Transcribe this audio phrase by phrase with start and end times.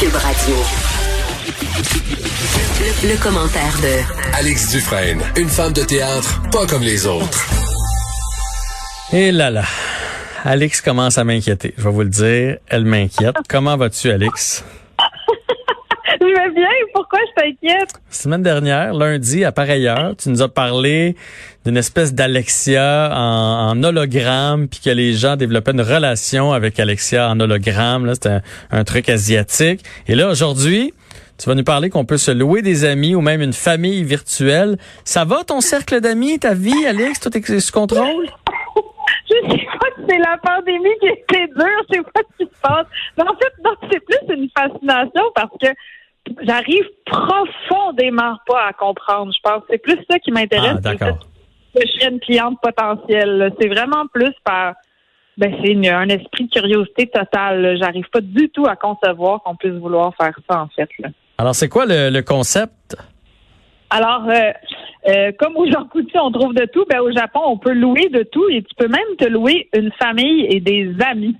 [0.00, 0.54] Cube Radio.
[2.80, 7.46] Le, le commentaire de Alex Dufresne, une femme de théâtre pas comme les autres.
[9.12, 9.64] Et là là,
[10.42, 11.74] Alex commence à m'inquiéter.
[11.76, 13.34] Je vais vous le dire, elle m'inquiète.
[13.46, 14.64] Comment vas-tu, Alex?
[16.20, 16.68] Je vais bien.
[16.94, 17.90] Pourquoi je t'inquiète?
[18.10, 21.16] Semaine dernière, lundi, à pareille heure, tu nous as parlé
[21.64, 27.28] d'une espèce d'Alexia en, en hologramme, puis que les gens développaient une relation avec Alexia
[27.30, 28.04] en hologramme.
[28.06, 29.82] Là, C'était un, un truc asiatique.
[30.08, 30.92] Et là, aujourd'hui,
[31.38, 34.76] tu vas nous parler qu'on peut se louer des amis ou même une famille virtuelle.
[35.04, 37.18] Ça va ton cercle d'amis, ta vie, Alex?
[37.20, 38.26] Tout est sous contrôle?
[39.30, 42.50] Je sais pas si c'est la pandémie qui était dure, je sais pas ce qui
[42.50, 42.86] se passe.
[43.16, 45.68] Mais en fait, non, c'est plus une fascination parce que
[46.42, 49.32] j'arrive profondément pas à comprendre.
[49.32, 50.76] Je pense c'est plus ça qui m'intéresse.
[50.76, 51.18] Ah, d'accord.
[51.74, 53.52] que je serais une cliente potentielle.
[53.60, 54.74] C'est vraiment plus par
[55.38, 57.76] ben c'est une- un esprit de curiosité totale.
[57.80, 60.88] J'arrive pas du tout à concevoir qu'on puisse vouloir faire ça en fait.
[60.98, 61.08] Là.
[61.38, 62.96] Alors, c'est quoi le, le concept?
[63.88, 64.52] Alors, euh,
[65.08, 68.08] euh, comme au Jean Coutu, on trouve de tout, ben au Japon, on peut louer
[68.10, 71.36] de tout et tu peux même te louer une famille et des amis.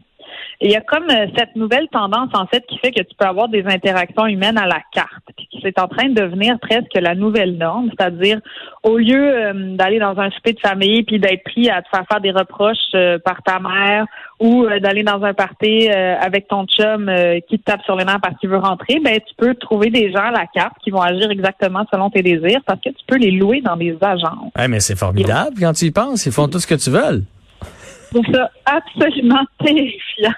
[0.60, 3.24] Il y a comme euh, cette nouvelle tendance, en fait, qui fait que tu peux
[3.24, 5.24] avoir des interactions humaines à la carte.
[5.36, 8.40] Puis c'est en train de devenir presque la nouvelle norme, c'est-à-dire
[8.82, 12.04] au lieu euh, d'aller dans un souper de famille puis d'être pris à te faire
[12.10, 14.06] faire des reproches euh, par ta mère
[14.38, 17.12] ou d'aller dans un party avec ton chum
[17.46, 20.10] qui te tape sur les nerfs parce qu'il veut rentrer, ben tu peux trouver des
[20.10, 23.18] gens à la carte qui vont agir exactement selon tes désirs parce que tu peux
[23.18, 24.50] les louer dans des agences.
[24.58, 26.24] Eh, mais c'est formidable quand tu y penses.
[26.24, 27.22] Ils font tout ce que tu veux.
[28.10, 30.34] Trouve ça absolument terrifiant.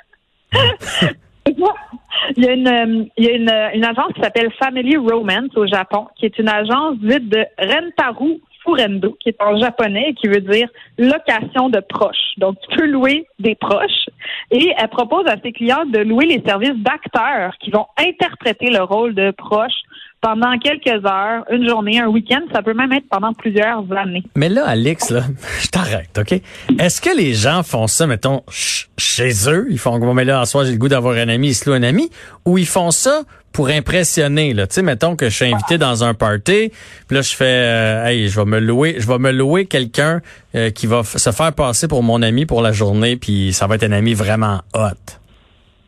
[2.37, 4.97] Il y a une, euh, il y a une, euh, une agence qui s'appelle Family
[4.97, 10.11] Romance au Japon, qui est une agence dite de Rentaru Furendo, qui est en japonais
[10.11, 12.34] et qui veut dire location de proches.
[12.39, 14.09] Donc, tu peux louer des proches
[14.51, 18.83] et elle propose à ses clients de louer les services d'acteurs qui vont interpréter le
[18.83, 19.81] rôle de proche
[20.23, 22.41] pendant quelques heures, une journée, un week-end.
[22.55, 24.23] Ça peut même être pendant plusieurs années.
[24.37, 25.25] Mais là, Alex, là,
[25.61, 26.41] je t'arrête, OK?
[26.79, 29.67] Est-ce que les gens font ça, mettons, ch- chez eux?
[29.69, 31.69] Ils font, bon, mais là, en soi, j'ai le goût d'avoir un ami, ils se
[31.69, 32.08] louent un ami.
[32.46, 34.67] Ou ils font ça pour impressionner, là?
[34.67, 36.70] Tu sais, mettons que je suis invité dans un party,
[37.07, 40.23] puis là, je fais, euh, hey, je vais me louer, je vais me louer quelqu'un
[40.55, 43.75] euh, qui va se faire passer pour mon ami pour la journée, puis ça va
[43.75, 45.19] être un ami vraiment hot.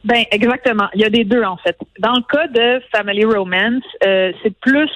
[0.04, 0.88] Ben exactement.
[0.94, 1.76] Il y a des deux en fait.
[1.98, 4.90] Dans le cas de Family Romance, euh, c'est plus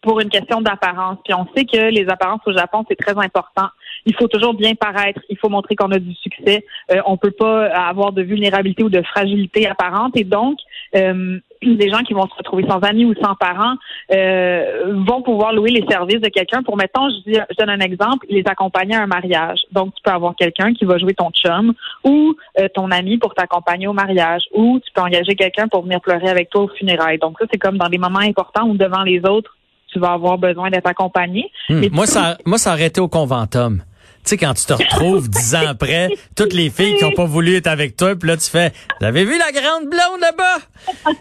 [0.00, 1.18] pour une question d'apparence.
[1.24, 3.68] Puis on sait que les apparences au Japon c'est très important.
[4.06, 5.20] Il faut toujours bien paraître.
[5.28, 6.64] Il faut montrer qu'on a du succès.
[6.90, 10.16] Euh, on peut pas avoir de vulnérabilité ou de fragilité apparente.
[10.16, 10.58] Et donc,
[10.96, 13.74] euh, les gens qui vont se retrouver sans amis ou sans parents
[14.12, 17.80] euh, vont pouvoir louer les services de quelqu'un pour, mettons, je, dis, je donne un
[17.80, 19.60] exemple, les accompagner à un mariage.
[19.72, 21.72] Donc, tu peux avoir quelqu'un qui va jouer ton chum
[22.04, 26.00] ou euh, ton ami pour t'accompagner au mariage ou tu peux engager quelqu'un pour venir
[26.00, 27.18] pleurer avec toi au funérailles.
[27.18, 29.56] Donc, ça, c'est comme dans des moments importants où devant les autres,
[29.92, 31.50] tu vas avoir besoin d'être accompagné.
[31.68, 31.86] Hmm.
[31.92, 33.82] Moi, ça, moi, ça aurait été au conventum.
[34.26, 37.26] Tu sais, quand tu te retrouves dix ans après, toutes les filles qui ont pas
[37.26, 41.04] voulu être avec toi, puis là, tu fais, vous avez vu la grande blonde là-bas?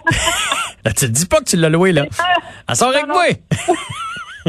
[0.85, 2.05] là, tu te dis pas que tu l'as loué, là.
[2.67, 3.25] Elle sort avec moi.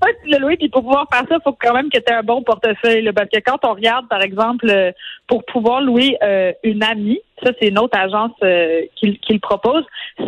[0.00, 1.98] pas que tu l'as loué, puis pour pouvoir faire ça, il faut quand même que
[1.98, 3.02] tu aies un bon portefeuille.
[3.02, 4.92] là, parce que quand on regarde, par exemple, euh,
[5.26, 9.40] pour pouvoir louer euh, une amie, ça c'est une autre agence euh, qui, qui le
[9.40, 9.84] propose,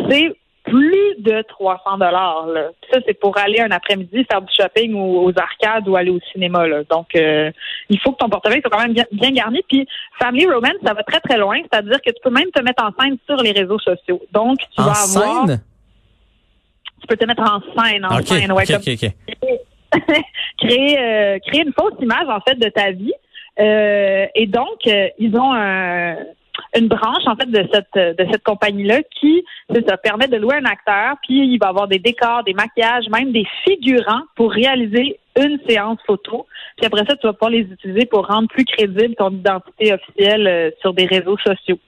[0.07, 0.35] c'est
[0.69, 2.47] plus de 300 dollars.
[2.91, 6.19] Ça c'est pour aller un après-midi faire du shopping ou aux arcades ou aller au
[6.31, 6.67] cinéma.
[6.67, 6.83] Là.
[6.89, 9.61] Donc il faut que ton portefeuille soit quand même bien, bien garni.
[9.67, 9.87] Puis
[10.21, 12.91] Family Romance, ça va très très loin, c'est-à-dire que tu peux même te mettre en
[13.01, 14.21] scène sur les réseaux sociaux.
[14.31, 15.61] Donc tu En vas avoir, scène?
[17.01, 19.09] tu peux te mettre en scène, en scène, ouais, OK, comme-
[20.59, 23.13] créer euh, créer une fausse image en fait de ta vie
[23.59, 26.15] Euh, et donc euh, ils ont un-
[26.77, 29.43] une branche en fait de cette de cette compagnie là qui
[29.87, 33.31] ça permet de louer un acteur puis il va avoir des décors des maquillages même
[33.31, 36.45] des figurants pour réaliser une séance photo
[36.77, 40.47] puis après ça tu vas pouvoir les utiliser pour rendre plus crédible ton identité officielle
[40.47, 41.79] euh, sur des réseaux sociaux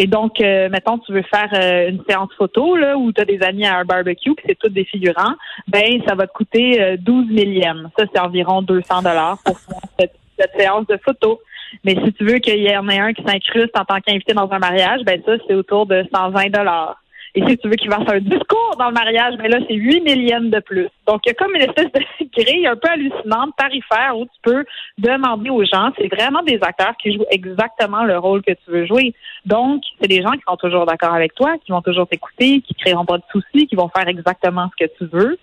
[0.00, 3.24] et donc, euh, mettons, tu veux faire euh, une séance photo là, où tu as
[3.24, 5.34] des amis à un barbecue, puis c'est tous des figurants,
[5.66, 7.90] ben ça va te coûter euh, 12 millièmes.
[7.98, 9.58] Ça, c'est environ 200 dollars pour
[9.98, 11.40] cette, cette séance de photo.
[11.84, 14.50] Mais si tu veux qu'il y en ait un qui s'incruste en tant qu'invité dans
[14.50, 16.96] un mariage, ben ça, c'est autour de 120 dollars.
[17.34, 20.00] Et si tu veux qu'il fasse un discours dans le mariage, ben là, c'est 8
[20.00, 20.88] millièmes de plus.
[21.06, 22.00] Donc, il y a comme une espèce de
[22.36, 24.64] grille un peu hallucinante, tarifaire, où tu peux
[24.96, 28.86] demander aux gens, c'est vraiment des acteurs qui jouent exactement le rôle que tu veux
[28.86, 29.14] jouer.
[29.44, 32.74] Donc, c'est des gens qui sont toujours d'accord avec toi, qui vont toujours t'écouter, qui
[32.74, 35.38] créeront pas de soucis, qui vont faire exactement ce que tu veux.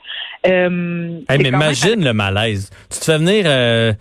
[0.48, 2.72] Euh, Hey, mais même- imagine le malaise.
[2.92, 3.94] Tu te fais venir euh,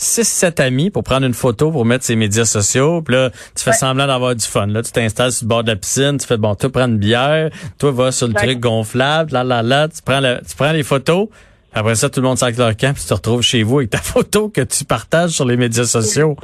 [0.00, 3.02] 6-7 amis pour prendre une photo pour mettre ses médias sociaux.
[3.02, 4.66] Puis là, tu fais semblant d'avoir du fun.
[4.66, 6.98] Là, tu t'installes sur le bord de la piscine, tu fais bon, toi prends une
[6.98, 10.82] bière, toi va sur le truc gonflable, là là là, tu prends tu prends les
[10.82, 11.28] photos.
[11.72, 13.90] Après ça, tout le monde sac leur camp, puis tu te retrouves chez vous avec
[13.90, 16.36] ta photo que tu partages sur les médias sociaux.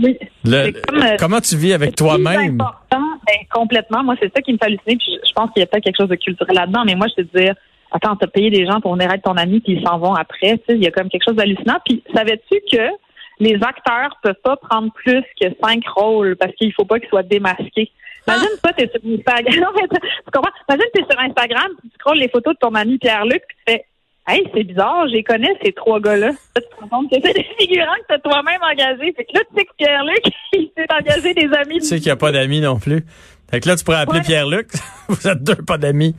[0.00, 0.18] Oui.
[0.44, 2.58] Le, euh, comment tu vis avec toi-même?
[2.58, 4.02] Ben, complètement.
[4.02, 4.96] Moi, c'est ça qui me fait halluciner.
[4.96, 6.84] Puis je, pense qu'il y a peut-être quelque chose de culturel là-dedans.
[6.84, 7.54] Mais moi, je te dire,
[7.90, 10.58] attends, t'as payé des gens pour venir être ton ami, puis ils s'en vont après.
[10.58, 11.78] Tu sais, il y a comme quelque chose d'hallucinant.
[11.84, 12.82] Puis savais-tu que
[13.38, 17.22] les acteurs peuvent pas prendre plus que cinq rôles parce qu'il faut pas qu'ils soient
[17.22, 17.90] démasqués?
[18.26, 18.60] Imagine, ah.
[18.62, 19.74] toi, t'es sur Instagram.
[19.90, 20.52] tu comprends?
[20.68, 23.84] Imagine, t'es sur Instagram, tu scrolles les photos de ton ami Pierre-Luc, tu fais,
[24.28, 26.30] Hey, c'est bizarre, les connais, ces trois gars-là.
[26.54, 29.12] Tu te rends compte que c'est des figurants que tu toi-même engagé.
[29.12, 31.78] Fait que là, tu sais que Pierre-Luc, il s'est engagé des amis.
[31.78, 33.04] Tu sais qu'il n'y a pas d'amis non plus.
[33.50, 34.68] Fait que là, tu pourrais appeler Pierre-Luc.
[35.08, 36.14] Vous êtes deux pas d'amis.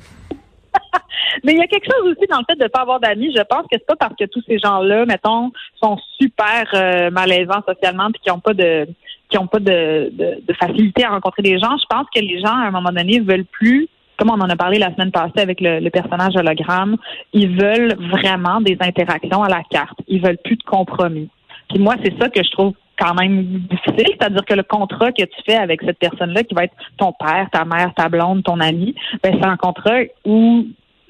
[1.44, 3.34] Mais il y a quelque chose aussi dans le fait de ne pas avoir d'amis.
[3.36, 5.52] Je pense que c'est pas parce que tous ces gens-là, mettons,
[5.82, 8.88] sont super euh, malaisants socialement puis qui n'ont pas de
[9.30, 11.78] qui ont pas de, de, facilité à rencontrer des gens.
[11.78, 13.88] Je pense que les gens, à un moment donné, veulent plus
[14.18, 16.96] comme on en a parlé la semaine passée avec le, le, personnage hologramme,
[17.34, 19.98] ils veulent vraiment des interactions à la carte.
[20.08, 21.28] Ils veulent plus de compromis.
[21.70, 25.24] Puis moi, c'est ça que je trouve quand même difficile, c'est-à-dire que le contrat que
[25.24, 28.60] tu fais avec cette personne-là, qui va être ton père, ta mère, ta blonde, ton
[28.60, 28.94] ami,
[29.24, 30.68] ben c'est un contrat où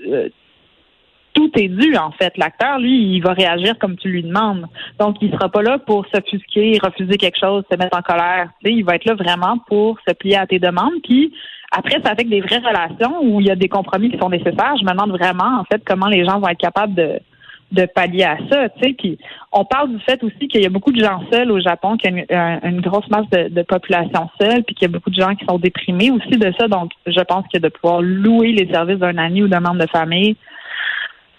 [0.07, 0.29] euh,
[1.33, 2.37] tout est dû, en fait.
[2.37, 4.65] L'acteur, lui, il va réagir comme tu lui demandes.
[4.99, 8.49] Donc, il sera pas là pour s'offusquer, refuser quelque chose, se mettre en colère.
[8.63, 11.01] Tu il va être là vraiment pour se plier à tes demandes.
[11.03, 11.33] Puis,
[11.71, 14.75] après, ça fait des vraies relations où il y a des compromis qui sont nécessaires.
[14.77, 17.19] Je me demande vraiment, en fait, comment les gens vont être capables de,
[17.71, 18.93] de pallier à ça, tu sais.
[18.93, 19.17] Puis
[19.51, 22.25] on parle du fait aussi qu'il y a beaucoup de gens seuls au Japon, qu'il
[22.29, 25.35] y a une, grosse masse de, population seule, puis qu'il y a beaucoup de gens
[25.35, 26.67] qui sont déprimés aussi de ça.
[26.67, 29.89] Donc, je pense que de pouvoir louer les services d'un ami ou d'un membre de
[29.89, 30.35] famille,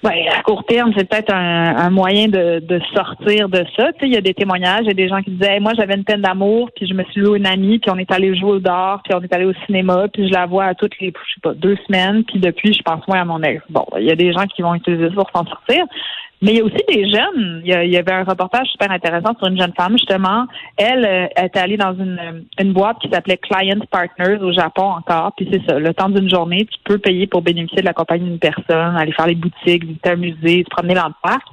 [0.03, 3.93] ben, à court terme, c'est peut-être un, moyen de, sortir de ça.
[3.93, 5.73] Tu sais, il y a des témoignages, il y a des gens qui disaient moi
[5.77, 8.37] j'avais une peine d'amour, puis je me suis loué une amie, puis on est allé
[8.37, 10.99] jouer au dehors, puis on est allé au cinéma, puis je la vois à toutes
[10.99, 13.63] les je sais pas deux semaines, puis depuis je pense moins à mon ex.
[13.71, 15.85] Bon, il y a des gens qui vont utiliser ça pour s'en sortir.
[16.43, 17.63] Mais il y a aussi des jeunes.
[17.65, 20.47] Il y, avait un reportage super intéressant sur une jeune femme, justement.
[20.77, 25.33] Elle euh, est allée dans une, une boîte qui s'appelait Client Partners au Japon encore.
[25.37, 28.25] Puis c'est ça, le temps d'une journée, tu peux payer pour bénéficier de la compagnie
[28.25, 31.47] d'une personne, aller faire les boutiques, visiter un musée, se promener dans le parc.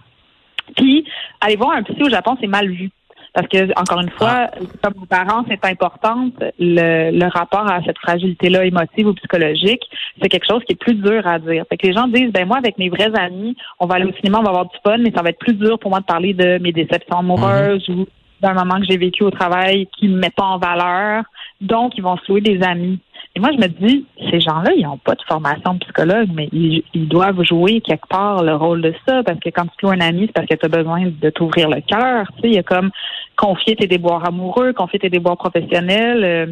[0.76, 1.06] Puis
[1.40, 2.90] aller voir un psy au Japon, c'est mal vu.
[3.34, 4.58] Parce que, encore une fois, ah.
[4.84, 9.84] comme vos parents, c'est importante, le, le, rapport à cette fragilité-là émotive ou psychologique,
[10.22, 11.64] c'est quelque chose qui est plus dur à dire.
[11.70, 14.14] Fait que les gens disent, ben moi, avec mes vrais amis, on va aller au
[14.14, 16.06] cinéma, on va avoir du fun, mais ça va être plus dur pour moi de
[16.06, 18.00] parler de mes déceptions amoureuses mhm.
[18.02, 18.08] ou
[18.42, 21.24] d'un moment que j'ai vécu au travail qui ne me met pas en valeur.
[21.62, 23.00] Donc, ils vont se louer des amis.
[23.40, 26.84] Moi, je me dis, ces gens-là, ils n'ont pas de formation de psychologue, mais ils,
[27.08, 30.28] doivent jouer quelque part le rôle de ça, parce que quand tu loues un ami,
[30.28, 32.28] c'est parce que tu as besoin de t'ouvrir le cœur.
[32.36, 32.92] Tu sais, il y a comme
[33.36, 36.24] confier tes déboires amoureux, confier tes déboires professionnels.
[36.24, 36.46] Euh,